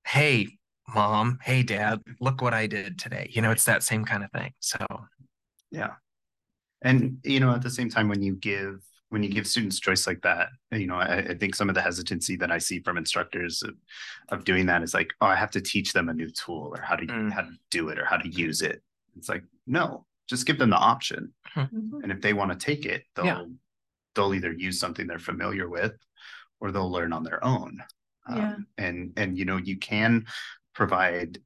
[0.07, 0.59] hey
[0.93, 3.29] mom, hey, dad, look what I did today.
[3.31, 4.53] You know, it's that same kind of thing.
[4.61, 4.79] So,
[5.71, 5.93] yeah.
[6.83, 10.07] And, you know, at the same time, when you give, when you give students choice
[10.07, 12.99] like that, you know, I, I think some of the hesitancy that I see from
[12.99, 13.75] instructors of,
[14.29, 16.83] of, doing that is like, oh, I have to teach them a new tool or
[16.83, 17.33] how to mm.
[17.33, 18.83] how to do it or how to use it.
[19.17, 21.33] It's like, no, just give them the option.
[21.57, 22.01] Mm-hmm.
[22.03, 23.45] And if they want to take it, they'll yeah.
[24.15, 25.95] they'll either use something they're familiar with
[26.61, 27.83] or they'll learn on their own.
[28.29, 28.55] Yeah.
[28.55, 30.27] Um, and and you know you can
[30.75, 31.39] provide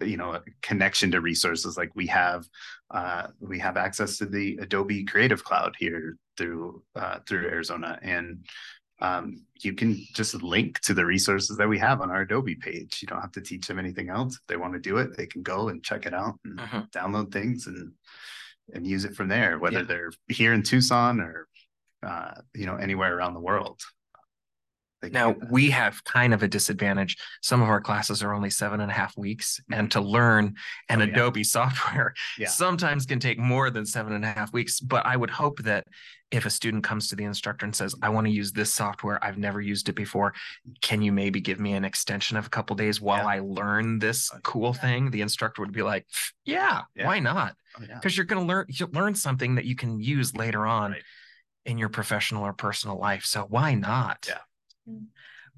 [0.00, 2.46] you know a connection to resources like we have
[2.92, 8.44] uh, we have access to the adobe creative cloud here through uh, through arizona and
[9.00, 12.98] um, you can just link to the resources that we have on our Adobe page.
[13.00, 14.34] You don't have to teach them anything else.
[14.34, 16.82] If they want to do it, they can go and check it out and uh-huh.
[16.92, 17.92] download things and
[18.74, 19.84] and use it from there, whether yeah.
[19.84, 21.48] they're here in Tucson or
[22.02, 23.80] uh, you know anywhere around the world.
[25.02, 27.16] Now we have kind of a disadvantage.
[27.40, 29.80] Some of our classes are only seven and a half weeks, mm-hmm.
[29.80, 30.54] and to learn
[30.88, 31.12] an oh, yeah.
[31.12, 32.48] Adobe software yeah.
[32.48, 34.80] sometimes can take more than seven and a half weeks.
[34.80, 35.86] But I would hope that
[36.30, 39.24] if a student comes to the instructor and says, "I want to use this software,
[39.24, 40.34] I've never used it before,
[40.82, 43.36] can you maybe give me an extension of a couple days while yeah.
[43.36, 46.06] I learn this cool thing?" The instructor would be like,
[46.44, 47.54] "Yeah, why not?
[47.78, 50.92] Because oh, you're going to learn you learn something that you can use later on."
[50.92, 51.02] Right.
[51.64, 53.26] In your professional or personal life.
[53.26, 54.24] So why not?
[54.26, 54.38] Yeah.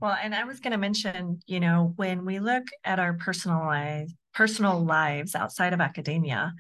[0.01, 3.59] Well, and I was going to mention, you know, when we look at our personal
[3.59, 6.55] life, personal lives outside of academia,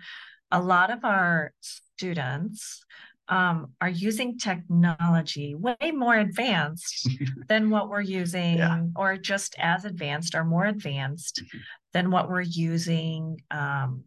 [0.50, 2.84] a lot of our students
[3.28, 7.08] um, are using technology way more advanced
[7.48, 8.82] than what we're using, yeah.
[8.96, 11.58] or just as advanced or more advanced mm-hmm.
[11.92, 14.04] than what we're using um,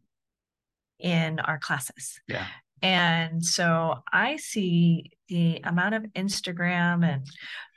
[1.00, 2.20] in our classes.
[2.28, 2.46] Yeah.
[2.82, 7.26] And so I see the amount of Instagram and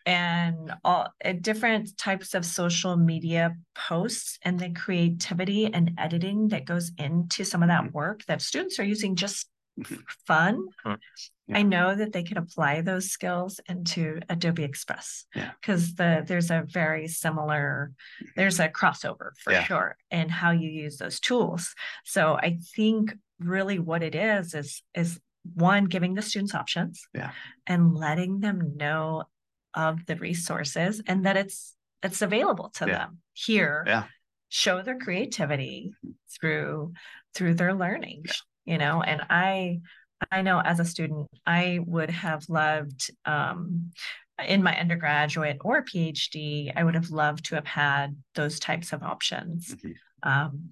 [0.06, 6.64] and all uh, different types of social media posts and the creativity and editing that
[6.64, 7.96] goes into some of that mm-hmm.
[7.96, 9.96] work that students are using just mm-hmm.
[10.26, 10.64] fun.
[10.86, 11.58] Yeah.
[11.58, 16.20] I know that they can apply those skills into Adobe Express because yeah.
[16.20, 17.92] the there's a very similar
[18.34, 19.62] there's a crossover for yeah.
[19.64, 21.74] sure in how you use those tools.
[22.04, 25.20] So I think really what it is is is
[25.54, 27.30] one giving the students options yeah.
[27.66, 29.24] and letting them know
[29.76, 32.98] of the resources and that it's it's available to yeah.
[32.98, 34.04] them here yeah
[34.48, 35.92] show their creativity
[36.40, 36.92] through
[37.34, 38.72] through their learning yeah.
[38.72, 39.78] you know and i
[40.30, 43.90] i know as a student i would have loved um
[44.46, 49.02] in my undergraduate or phd i would have loved to have had those types of
[49.02, 50.30] options mm-hmm.
[50.30, 50.70] um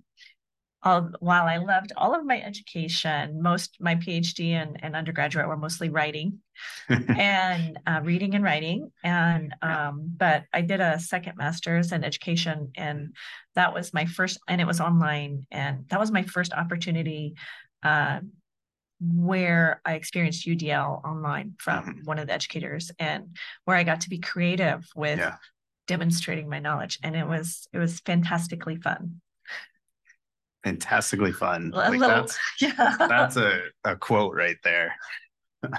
[0.84, 5.56] all, while I loved all of my education, most my PhD and, and undergraduate were
[5.56, 6.40] mostly writing
[6.88, 8.92] and uh, reading and writing.
[9.02, 13.14] And um, but I did a second master's in education, and
[13.54, 17.34] that was my first, and it was online, and that was my first opportunity.
[17.82, 18.20] Uh,
[19.00, 22.04] where I experienced UDL online from mm-hmm.
[22.04, 25.36] one of the educators and where I got to be creative with yeah.
[25.88, 29.20] demonstrating my knowledge and it was it was fantastically fun
[30.64, 31.70] fantastically fun.
[31.74, 32.96] A like little, that's, yeah.
[32.98, 34.94] that's a, a quote right there.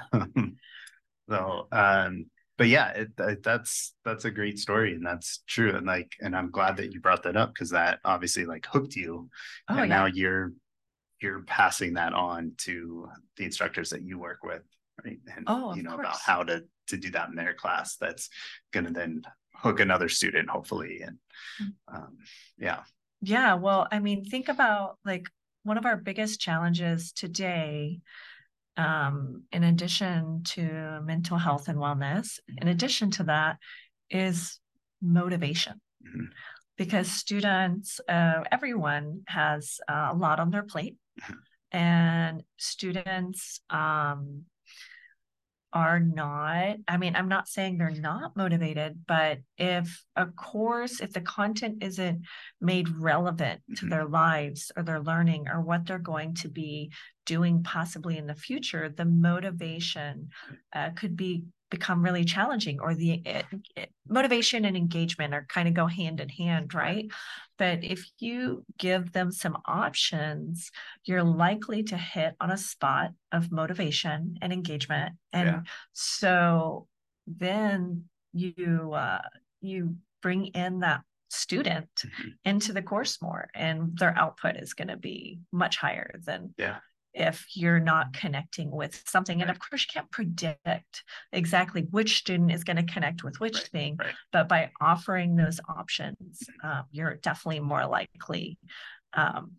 [1.28, 5.74] so, um, but yeah, it, it, that's that's a great story, and that's true.
[5.76, 8.96] And like, and I'm glad that you brought that up because that obviously like hooked
[8.96, 9.28] you,
[9.68, 9.96] oh, and yeah.
[9.96, 10.52] now you're
[11.20, 14.62] you're passing that on to the instructors that you work with,
[15.04, 15.18] right?
[15.36, 16.06] And oh, you know course.
[16.06, 17.96] about how to to do that in their class.
[17.96, 18.30] That's
[18.72, 19.22] going to then
[19.54, 21.18] hook another student, hopefully, and
[21.62, 21.94] mm.
[21.94, 22.16] um,
[22.58, 22.80] yeah,
[23.26, 25.28] yeah, well, I mean, think about like
[25.64, 27.98] one of our biggest challenges today,
[28.76, 33.56] um, in addition to mental health and wellness, in addition to that,
[34.10, 34.60] is
[35.02, 35.80] motivation.
[36.06, 36.26] Mm-hmm.
[36.78, 41.76] Because students, uh, everyone has uh, a lot on their plate, mm-hmm.
[41.76, 44.44] and students um,
[45.76, 51.12] are not i mean i'm not saying they're not motivated but if a course if
[51.12, 52.22] the content isn't
[52.62, 53.90] made relevant to mm-hmm.
[53.90, 56.90] their lives or their learning or what they're going to be
[57.26, 60.30] doing possibly in the future the motivation
[60.72, 65.66] uh, could be become really challenging or the it, it, motivation and engagement are kind
[65.66, 67.06] of go hand in hand right
[67.58, 70.70] but if you give them some options
[71.04, 75.60] you're likely to hit on a spot of motivation and engagement and yeah.
[75.92, 76.86] so
[77.26, 79.22] then you uh,
[79.60, 82.28] you bring in that student mm-hmm.
[82.44, 86.76] into the course more and their output is going to be much higher than yeah
[87.16, 89.40] if you're not connecting with something.
[89.40, 91.02] And of course, you can't predict
[91.32, 94.14] exactly which student is going to connect with which right, thing, right.
[94.32, 98.58] but by offering those options, um, you're definitely more likely
[99.14, 99.52] um,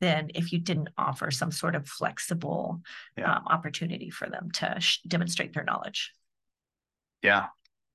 [0.00, 2.82] than if you didn't offer some sort of flexible
[3.16, 3.36] yeah.
[3.36, 6.12] um, opportunity for them to sh- demonstrate their knowledge.
[7.22, 7.46] Yeah,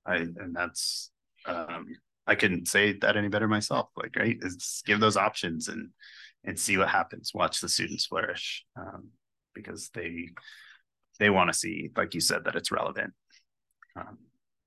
[0.04, 1.10] I and that's
[1.46, 1.86] um,
[2.26, 3.90] I couldn't say that any better myself.
[3.96, 5.90] Like, right, is give those options and
[6.44, 7.32] and see what happens.
[7.34, 9.08] Watch the students flourish um,
[9.54, 10.28] because they
[11.18, 13.12] they want to see, like you said, that it's relevant,
[13.96, 14.18] um,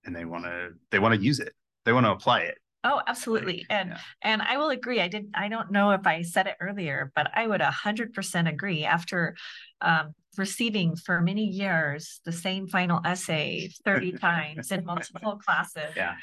[0.05, 1.53] and they want to they want to use it.
[1.85, 2.57] They want to apply it.
[2.83, 3.57] Oh, absolutely.
[3.57, 3.97] Like, and yeah.
[4.23, 4.99] and I will agree.
[4.99, 8.13] I didn't I don't know if I said it earlier, but I would a hundred
[8.13, 9.35] percent agree after
[9.81, 15.93] um, receiving for many years the same final essay 30 times in multiple classes.
[15.95, 16.15] Yeah.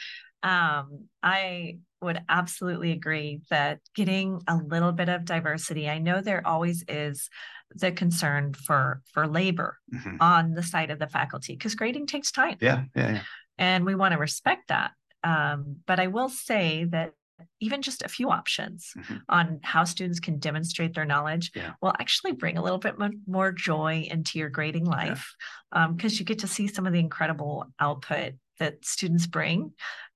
[0.43, 6.47] Um, I would absolutely agree that getting a little bit of diversity, I know there
[6.47, 7.29] always is
[7.75, 10.17] the concern for for labor mm-hmm.
[10.21, 12.57] on the side of the faculty because grading takes time.
[12.61, 13.23] Yeah, yeah, yeah.
[13.59, 14.93] And we want to respect that.
[15.25, 17.13] Um, but I will say that
[17.61, 19.17] even just a few options mm-hmm.
[19.29, 21.73] on how students can demonstrate their knowledge yeah.
[21.81, 22.97] will actually bring a little bit
[23.27, 25.35] more joy into your grading life
[25.71, 26.17] because yeah.
[26.17, 29.73] um, you get to see some of the incredible output that students bring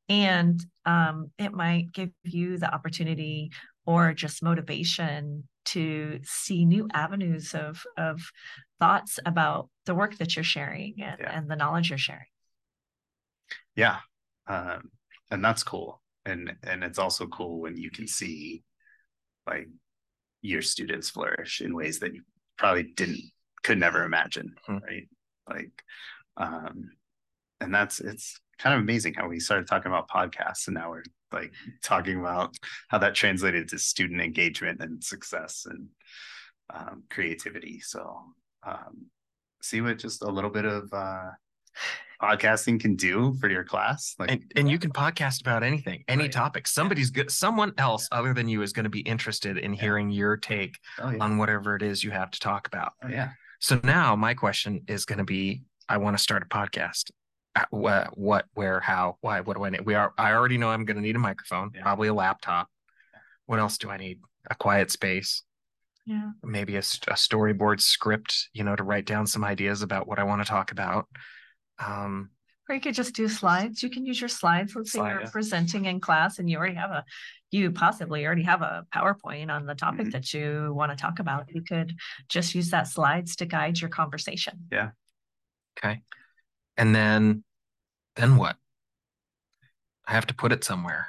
[0.09, 3.51] and um, it might give you the opportunity
[3.87, 8.21] or just motivation to see new avenues of of
[8.81, 11.37] thoughts about the work that you're sharing and, yeah.
[11.37, 12.27] and the knowledge you're sharing
[13.77, 13.99] yeah
[14.49, 14.91] um,
[15.31, 18.62] and that's cool and and it's also cool when you can see
[19.47, 19.69] like
[20.41, 22.23] your students flourish in ways that you
[22.59, 23.23] probably didn't
[23.62, 24.85] could never imagine mm-hmm.
[24.85, 25.09] right
[25.49, 25.83] like
[26.37, 26.91] um
[27.61, 31.03] and that's it's kind of amazing how we started talking about podcasts and now we're
[31.33, 32.57] like talking about
[32.88, 35.88] how that translated to student engagement and success and
[36.73, 38.19] um, creativity so
[38.67, 39.07] um
[39.62, 41.31] see what just a little bit of uh
[42.23, 44.15] podcasting can do for your class.
[44.19, 46.33] Like, and, and you can podcast about anything, any right.
[46.33, 46.69] topic.
[46.69, 47.31] Somebody's good.
[47.31, 48.19] Someone else yeah.
[48.19, 49.81] other than you is going to be interested in yeah.
[49.81, 51.23] hearing your take oh, yeah.
[51.23, 52.93] on whatever it is you have to talk about.
[53.05, 53.31] Oh, yeah.
[53.59, 57.11] So now my question is going to be: I want to start a podcast.
[57.55, 59.41] Uh, what, what, where, how, why?
[59.41, 59.83] What do I need?
[59.83, 60.12] We are.
[60.17, 62.69] I already know I'm going to need a microphone, probably a laptop.
[63.47, 64.21] What else do I need?
[64.51, 65.43] A quiet space.
[66.07, 66.31] Yeah.
[66.43, 70.25] Maybe a, a storyboard script, you know, to write down some ideas about what I
[70.25, 71.07] want to talk about
[71.85, 72.31] um,
[72.69, 73.83] or you could just do slides.
[73.83, 74.75] You can use your slides.
[74.75, 75.31] Let's Slide, say you're yeah.
[75.31, 77.05] presenting in class and you already have a,
[77.51, 80.11] you possibly already have a PowerPoint on the topic mm-hmm.
[80.11, 81.47] that you want to talk about.
[81.53, 81.95] You could
[82.29, 84.67] just use that slides to guide your conversation.
[84.71, 84.91] Yeah.
[85.77, 86.03] Okay.
[86.77, 87.45] And then,
[88.17, 88.57] then what?
[90.07, 91.09] I have to put it somewhere,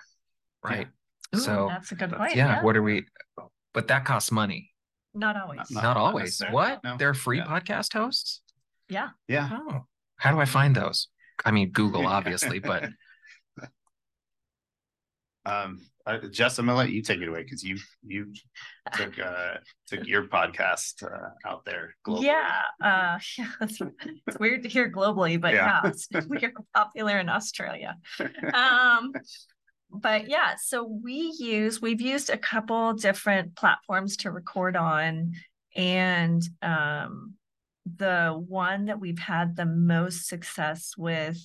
[0.63, 0.87] right?
[1.33, 1.39] Yeah.
[1.39, 2.35] Ooh, so that's a good point.
[2.35, 3.05] Yeah, yeah, What are we?
[3.73, 4.71] But that costs money.
[5.13, 5.57] Not always.
[5.57, 6.41] Not, not, not always.
[6.51, 6.83] What?
[6.83, 6.97] No.
[6.97, 8.41] They're free podcast hosts.
[8.89, 9.09] Yeah.
[9.27, 9.49] Yeah.
[9.51, 9.85] Oh.
[10.17, 11.07] How do I find those?
[11.43, 12.89] I mean, Google, obviously, but.
[15.45, 18.33] Um, uh, Jess, I'm gonna let you take it away because you you
[18.93, 19.55] took uh
[19.87, 22.23] took your podcast uh, out there globally.
[22.23, 23.79] Yeah, uh, yeah, it's,
[24.27, 26.07] it's weird to hear globally, but yeah, yeah it's
[26.73, 27.95] popular in Australia.
[28.53, 29.13] Um,
[29.91, 35.33] but yeah, so we use we've used a couple different platforms to record on,
[35.75, 37.35] and um,
[37.85, 41.37] the one that we've had the most success with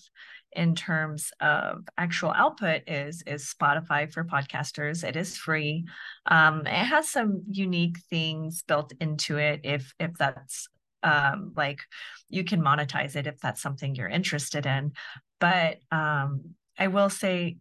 [0.52, 5.06] in terms of actual output is is Spotify for podcasters.
[5.06, 5.84] It is free.
[6.26, 10.68] Um, it has some unique things built into it if if that's
[11.02, 11.80] um, like
[12.28, 14.92] you can monetize it if that's something you're interested in.
[15.38, 17.58] But um, I will say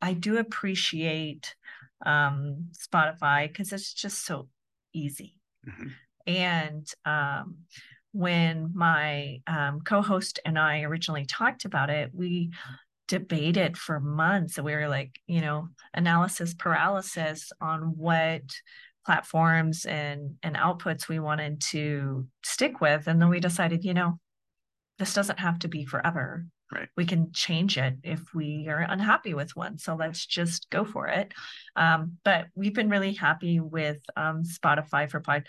[0.00, 1.54] I do appreciate
[2.06, 4.48] um, Spotify because it's just so
[4.92, 5.34] easy.
[5.68, 5.88] Mm-hmm.
[6.28, 7.56] And um,
[8.12, 12.50] when my um, co-host and I originally talked about it, we
[13.08, 14.58] debated for months.
[14.58, 18.42] And we were like, you know, analysis paralysis on what
[19.06, 23.06] platforms and and outputs we wanted to stick with.
[23.06, 24.20] And then we decided, you know,
[24.98, 26.44] this doesn't have to be forever.
[26.70, 26.88] Right.
[26.98, 29.78] We can change it if we are unhappy with one.
[29.78, 31.32] So let's just go for it.
[31.76, 35.46] Um, but we've been really happy with um, Spotify for pod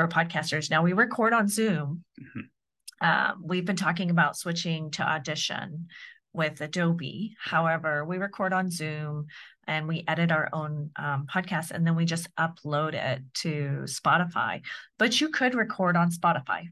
[0.00, 0.70] for podcasters.
[0.70, 2.04] Now we record on Zoom.
[2.20, 3.06] Mm-hmm.
[3.06, 5.88] Um, we've been talking about switching to Audition
[6.32, 7.34] with Adobe.
[7.38, 9.26] However, we record on Zoom
[9.66, 14.62] and we edit our own um, podcast and then we just upload it to Spotify.
[14.98, 16.68] But you could record on Spotify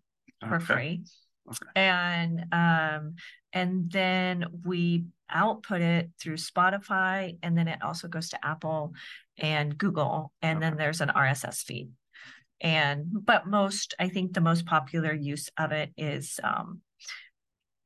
[0.47, 0.64] for okay.
[0.64, 1.05] free.
[1.49, 1.71] Okay.
[1.77, 3.17] And um,
[3.53, 8.93] and then we output it through Spotify, and then it also goes to Apple
[9.38, 10.67] and Google, and okay.
[10.67, 11.88] then there's an RSS feed
[12.61, 16.81] and but most i think the most popular use of it is um,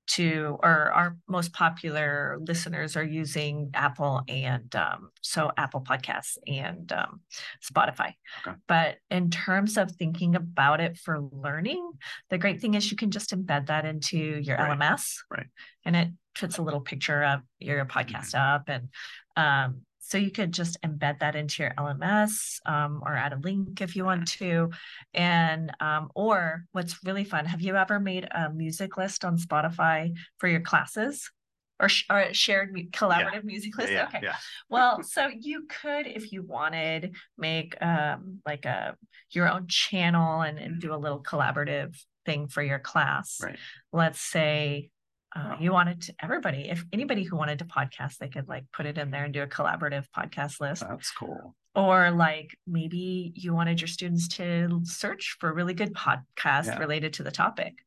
[0.09, 6.93] to or our most popular listeners are using apple and um, so apple podcasts and
[6.93, 7.21] um,
[7.63, 8.13] spotify
[8.47, 8.57] okay.
[8.67, 11.93] but in terms of thinking about it for learning
[12.31, 14.79] the great thing is you can just embed that into your right.
[14.79, 15.47] lms right
[15.85, 18.55] and it puts a little picture of your podcast mm-hmm.
[18.55, 18.89] up and
[19.37, 23.81] um, so you could just embed that into your LMS um, or add a link
[23.81, 24.71] if you want to.
[25.15, 30.13] And, um, or what's really fun, have you ever made a music list on Spotify
[30.39, 31.31] for your classes?
[31.79, 33.41] Or, sh- or shared collaborative yeah.
[33.45, 33.93] music list.
[33.93, 34.21] Yeah, okay.
[34.23, 34.37] Yeah.
[34.69, 38.97] well, so you could, if you wanted, make um, like a
[39.31, 41.97] your own channel and, and do a little collaborative
[42.27, 43.39] thing for your class.
[43.43, 43.57] Right.
[43.93, 44.91] Let's say
[45.35, 48.87] uh, you wanted to everybody, if anybody who wanted to podcast, they could like put
[48.87, 50.85] it in there and do a collaborative podcast list.
[50.87, 51.55] That's cool.
[51.75, 56.79] Or like maybe you wanted your students to search for really good podcast yeah.
[56.79, 57.79] related to the topic.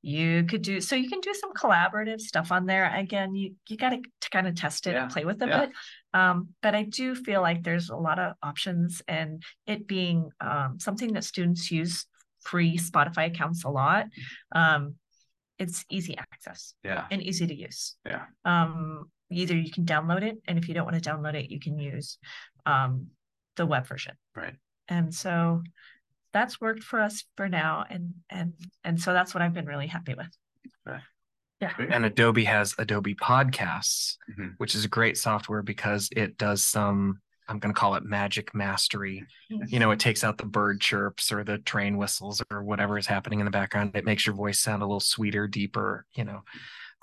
[0.00, 2.94] You could do so you can do some collaborative stuff on there.
[2.94, 4.00] Again, you you got to
[4.30, 5.02] kind of test it yeah.
[5.02, 5.60] and play with it yeah.
[5.60, 5.70] bit.
[6.14, 10.78] Um, but I do feel like there's a lot of options and it being um,
[10.78, 12.06] something that students use
[12.42, 14.06] free Spotify accounts a lot.
[14.52, 14.96] Um,
[15.62, 17.06] it's easy access yeah.
[17.10, 17.96] and easy to use.
[18.04, 18.24] Yeah.
[18.44, 21.58] Um either you can download it and if you don't want to download it you
[21.58, 22.18] can use
[22.66, 23.06] um
[23.56, 24.14] the web version.
[24.36, 24.54] Right.
[24.88, 25.62] And so
[26.32, 28.52] that's worked for us for now and and
[28.84, 30.34] and so that's what i've been really happy with.
[30.84, 31.00] Right.
[31.60, 31.72] yeah.
[31.78, 34.48] And adobe has adobe podcasts mm-hmm.
[34.58, 38.54] which is a great software because it does some I'm going to call it magic
[38.54, 39.24] mastery.
[39.50, 39.64] Mm-hmm.
[39.68, 43.06] You know, it takes out the bird chirps or the train whistles or whatever is
[43.06, 43.92] happening in the background.
[43.94, 46.42] It makes your voice sound a little sweeter, deeper, you know,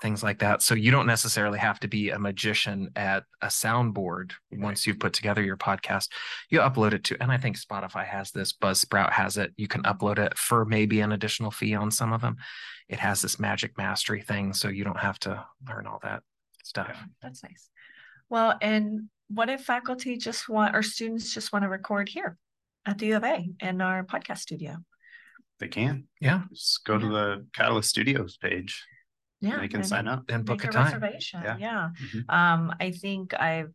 [0.00, 0.62] things like that.
[0.62, 5.12] So you don't necessarily have to be a magician at a soundboard once you've put
[5.12, 6.08] together your podcast.
[6.48, 9.52] You upload it to, and I think Spotify has this, Buzzsprout has it.
[9.56, 12.36] You can upload it for maybe an additional fee on some of them.
[12.88, 14.54] It has this magic mastery thing.
[14.54, 16.22] So you don't have to learn all that
[16.64, 16.98] stuff.
[17.20, 17.68] That's nice.
[18.30, 22.36] Well, and what if faculty just want or students just want to record here
[22.84, 24.76] at the U of A in our podcast studio?
[25.60, 26.04] They can.
[26.20, 26.42] Yeah.
[26.52, 28.84] Just go to the Catalyst Studios page.
[29.40, 29.60] Yeah.
[29.60, 30.84] They can sign up and book a, a time.
[30.86, 31.42] Reservation.
[31.44, 31.56] Yeah.
[31.58, 31.88] yeah.
[32.02, 32.30] Mm-hmm.
[32.30, 33.72] Um, I think I've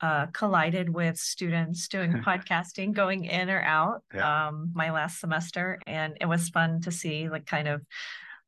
[0.00, 4.48] uh, collided with students doing podcasting going in or out yeah.
[4.48, 7.82] um, my last semester and it was fun to see like kind of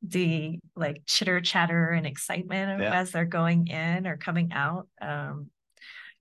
[0.03, 2.93] the like chitter chatter and excitement yeah.
[2.93, 5.49] as they're going in or coming out um,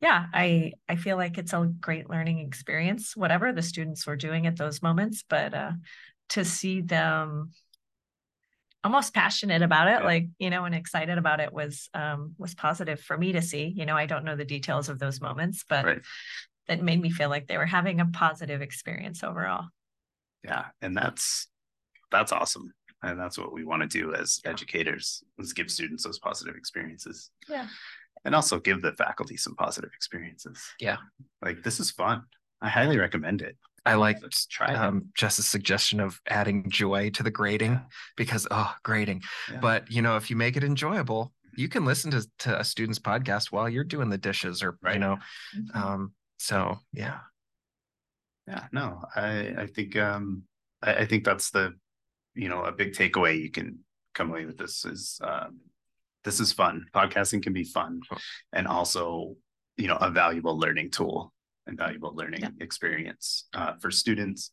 [0.01, 4.47] yeah, I I feel like it's a great learning experience, whatever the students were doing
[4.47, 5.25] at those moments.
[5.29, 5.73] But uh,
[6.31, 7.53] to see them
[8.85, 10.05] almost passionate about it, yeah.
[10.05, 13.73] like you know, and excited about it was um, was positive for me to see.
[13.75, 16.03] You know, I don't know the details of those moments, but right.
[16.69, 19.67] it made me feel like they were having a positive experience overall.
[20.45, 21.49] Yeah, and that's
[22.11, 22.73] that's awesome
[23.03, 27.31] and that's what we want to do as educators is give students those positive experiences
[27.49, 27.67] yeah
[28.27, 30.61] and also give the faculty some positive experiences.
[30.81, 30.97] Yeah.
[31.41, 32.25] Like this is fun.
[32.61, 33.57] I highly recommend it.
[33.87, 37.83] I like Let's try um, just a suggestion of adding joy to the grading yeah.
[38.17, 39.23] because oh grading.
[39.51, 39.61] Yeah.
[39.61, 42.99] But you know, if you make it enjoyable, you can listen to, to a student's
[42.99, 44.95] podcast while you're doing the dishes or right.
[44.95, 45.19] you know.
[45.57, 45.79] Mm-hmm.
[45.83, 47.21] Um, so yeah.
[48.49, 50.43] Yeah, no, I I think um
[50.83, 51.75] I, I think that's the
[52.35, 53.79] you know a big takeaway you can
[54.15, 55.61] come away with this is um
[56.27, 56.85] this is fun.
[56.93, 58.01] Podcasting can be fun
[58.53, 59.37] and also,
[59.79, 61.33] you know, a valuable learning tool
[61.67, 62.51] and valuable learning yeah.
[62.61, 64.51] experience uh, for students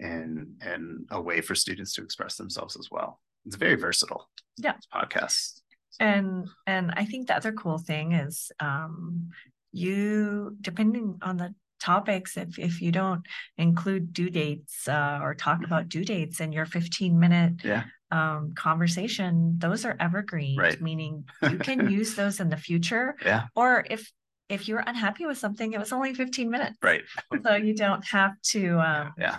[0.00, 3.20] and and a way for students to express themselves as well.
[3.46, 4.28] It's very versatile.
[4.58, 4.74] Yeah.
[4.92, 5.60] Podcasts.
[6.00, 9.30] And and I think the other cool thing is um
[9.70, 13.26] you depending on the topics if if you don't
[13.58, 15.64] include due dates uh, or talk mm-hmm.
[15.66, 20.80] about due dates in your 15 minute yeah um, conversation, those are evergreen, right.
[20.80, 23.16] meaning you can use those in the future.
[23.24, 23.46] Yeah.
[23.56, 24.10] Or if
[24.48, 26.76] if you're unhappy with something, it was only 15 minutes.
[26.82, 27.02] Right.
[27.44, 29.38] so you don't have to um, yeah.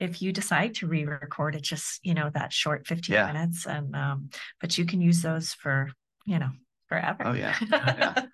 [0.00, 3.32] If you decide to re-record it, just you know that short 15 yeah.
[3.32, 5.90] minutes, and um, but you can use those for
[6.24, 6.50] you know
[6.88, 7.24] forever.
[7.26, 8.26] Oh yeah, yeah.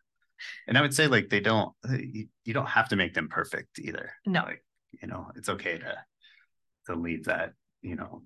[0.66, 3.78] And I would say like they don't you, you don't have to make them perfect
[3.78, 4.12] either.
[4.26, 4.64] No, like,
[5.00, 5.96] you know it's okay to
[6.86, 8.22] to leave that you know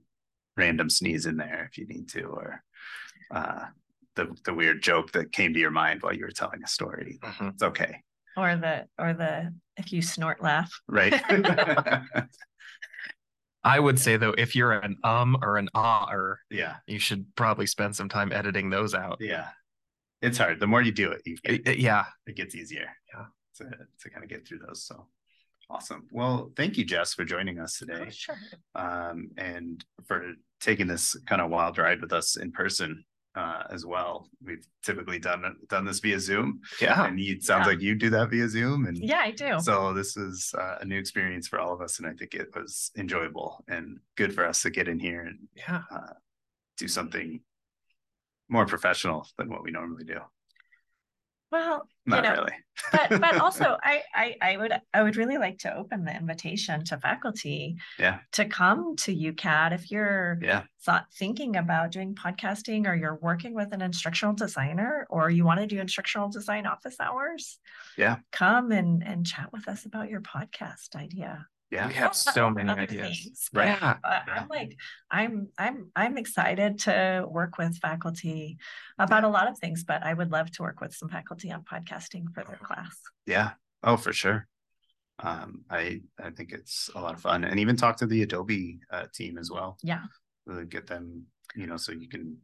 [0.57, 2.63] random sneeze in there if you need to, or
[3.31, 3.67] uh,
[4.17, 7.19] the the weird joke that came to your mind while you were telling a story.
[7.23, 7.49] Mm-hmm.
[7.49, 8.03] It's okay.
[8.37, 10.71] Or the or the if you snort laugh.
[10.89, 11.15] Right.
[13.65, 17.27] I would say though, if you're an um or an ah or yeah, you should
[17.37, 19.19] probably spend some time editing those out.
[19.21, 19.49] Yeah,
[20.23, 20.61] it's hard.
[20.61, 22.89] The more you do it, you get, yeah, it gets easier.
[23.15, 23.65] Yeah, to
[24.03, 24.85] to kind of get through those.
[24.85, 25.07] So
[25.71, 26.07] awesome.
[26.11, 28.05] Well, thank you, Jess, for joining us today.
[28.07, 28.37] Oh, sure.
[28.75, 33.05] Um, and for taking this kind of wild ride with us in person
[33.39, 34.29] uh, as well.
[34.45, 36.61] We've typically done done this via Zoom.
[36.81, 37.73] Yeah, and it sounds yeah.
[37.73, 38.87] like you do that via Zoom.
[38.87, 39.59] And yeah, I do.
[39.61, 42.49] So this is uh, a new experience for all of us, and I think it
[42.55, 46.15] was enjoyable and good for us to get in here and yeah, uh,
[46.79, 47.41] do something
[48.49, 50.19] more professional than what we normally do.
[51.51, 52.53] Well, not you know, really.
[52.93, 56.85] but but also I, I I would I would really like to open the invitation
[56.87, 58.19] to faculty yeah.
[58.33, 60.65] to come to UCATT if you're yeah.
[60.85, 65.61] thought thinking about doing podcasting or you're working with an instructional designer or you want
[65.61, 67.59] to do instructional design office hours.
[67.97, 68.17] Yeah.
[68.31, 72.71] Come and and chat with us about your podcast idea Yeah, we have so many
[72.71, 73.21] ideas.
[73.23, 73.79] Things, right.
[73.81, 73.97] Yeah.
[74.05, 74.77] I'm like,
[75.11, 78.59] I'm I'm I'm excited to work with faculty
[78.99, 81.63] about a lot of things, but I would love to work with some faculty on
[81.63, 82.97] podcasting for their class.
[83.27, 83.51] Yeah.
[83.83, 84.47] Oh, for sure.
[85.21, 88.81] Um, I I think it's a lot of fun, and even talk to the Adobe
[88.91, 89.77] uh, team as well.
[89.83, 90.05] Yeah.
[90.69, 92.39] Get them, you know, so you can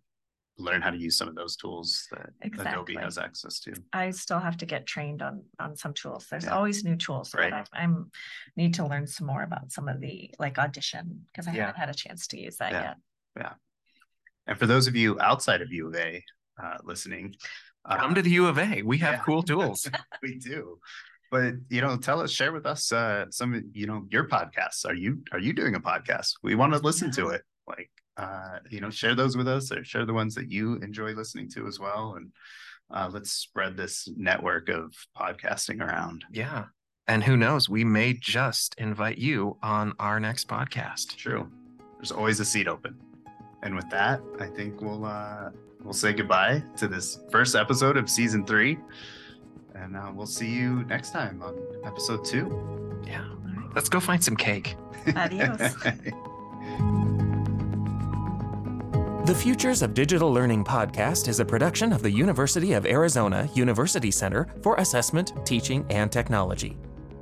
[0.57, 2.73] learn how to use some of those tools that exactly.
[2.73, 3.75] Adobe has access to.
[3.93, 6.27] I still have to get trained on on some tools.
[6.31, 6.55] There's yeah.
[6.55, 7.35] always new tools.
[7.35, 7.53] Right.
[7.53, 8.11] I, am
[8.57, 11.67] need to learn some more about some of the like audition because I yeah.
[11.67, 12.83] haven't had a chance to use that yeah.
[12.83, 12.97] yet.
[13.37, 13.53] Yeah.
[14.47, 16.23] And for those of you outside of U of A
[16.63, 17.35] uh, listening,
[17.85, 18.83] uh, come to the U of A.
[18.83, 19.89] We have cool tools.
[20.23, 20.79] we do.
[21.31, 24.87] But you know, tell us, share with us uh, some, you know, your podcasts.
[24.87, 26.35] Are you are you doing a podcast?
[26.43, 27.43] We want to listen to it.
[27.67, 31.13] Like uh, you know, share those with us or share the ones that you enjoy
[31.13, 32.15] listening to as well.
[32.17, 32.33] And
[32.91, 36.25] uh, let's spread this network of podcasting around.
[36.31, 36.67] Yeah.
[37.07, 41.17] And who knows, we may just invite you on our next podcast.
[41.17, 41.51] True.
[41.99, 42.99] There's always a seat open.
[43.63, 45.51] And with that, I think we'll uh,
[45.83, 48.79] we'll say goodbye to this first episode of season three.
[49.75, 53.01] And uh, we'll see you next time on episode two.
[53.07, 53.25] Yeah.
[53.75, 54.77] Let's go find some cake.
[55.17, 55.75] Adios.
[59.25, 64.11] The Futures of Digital Learning podcast is a production of the University of Arizona University
[64.11, 66.77] Center for Assessment, Teaching, and Technology.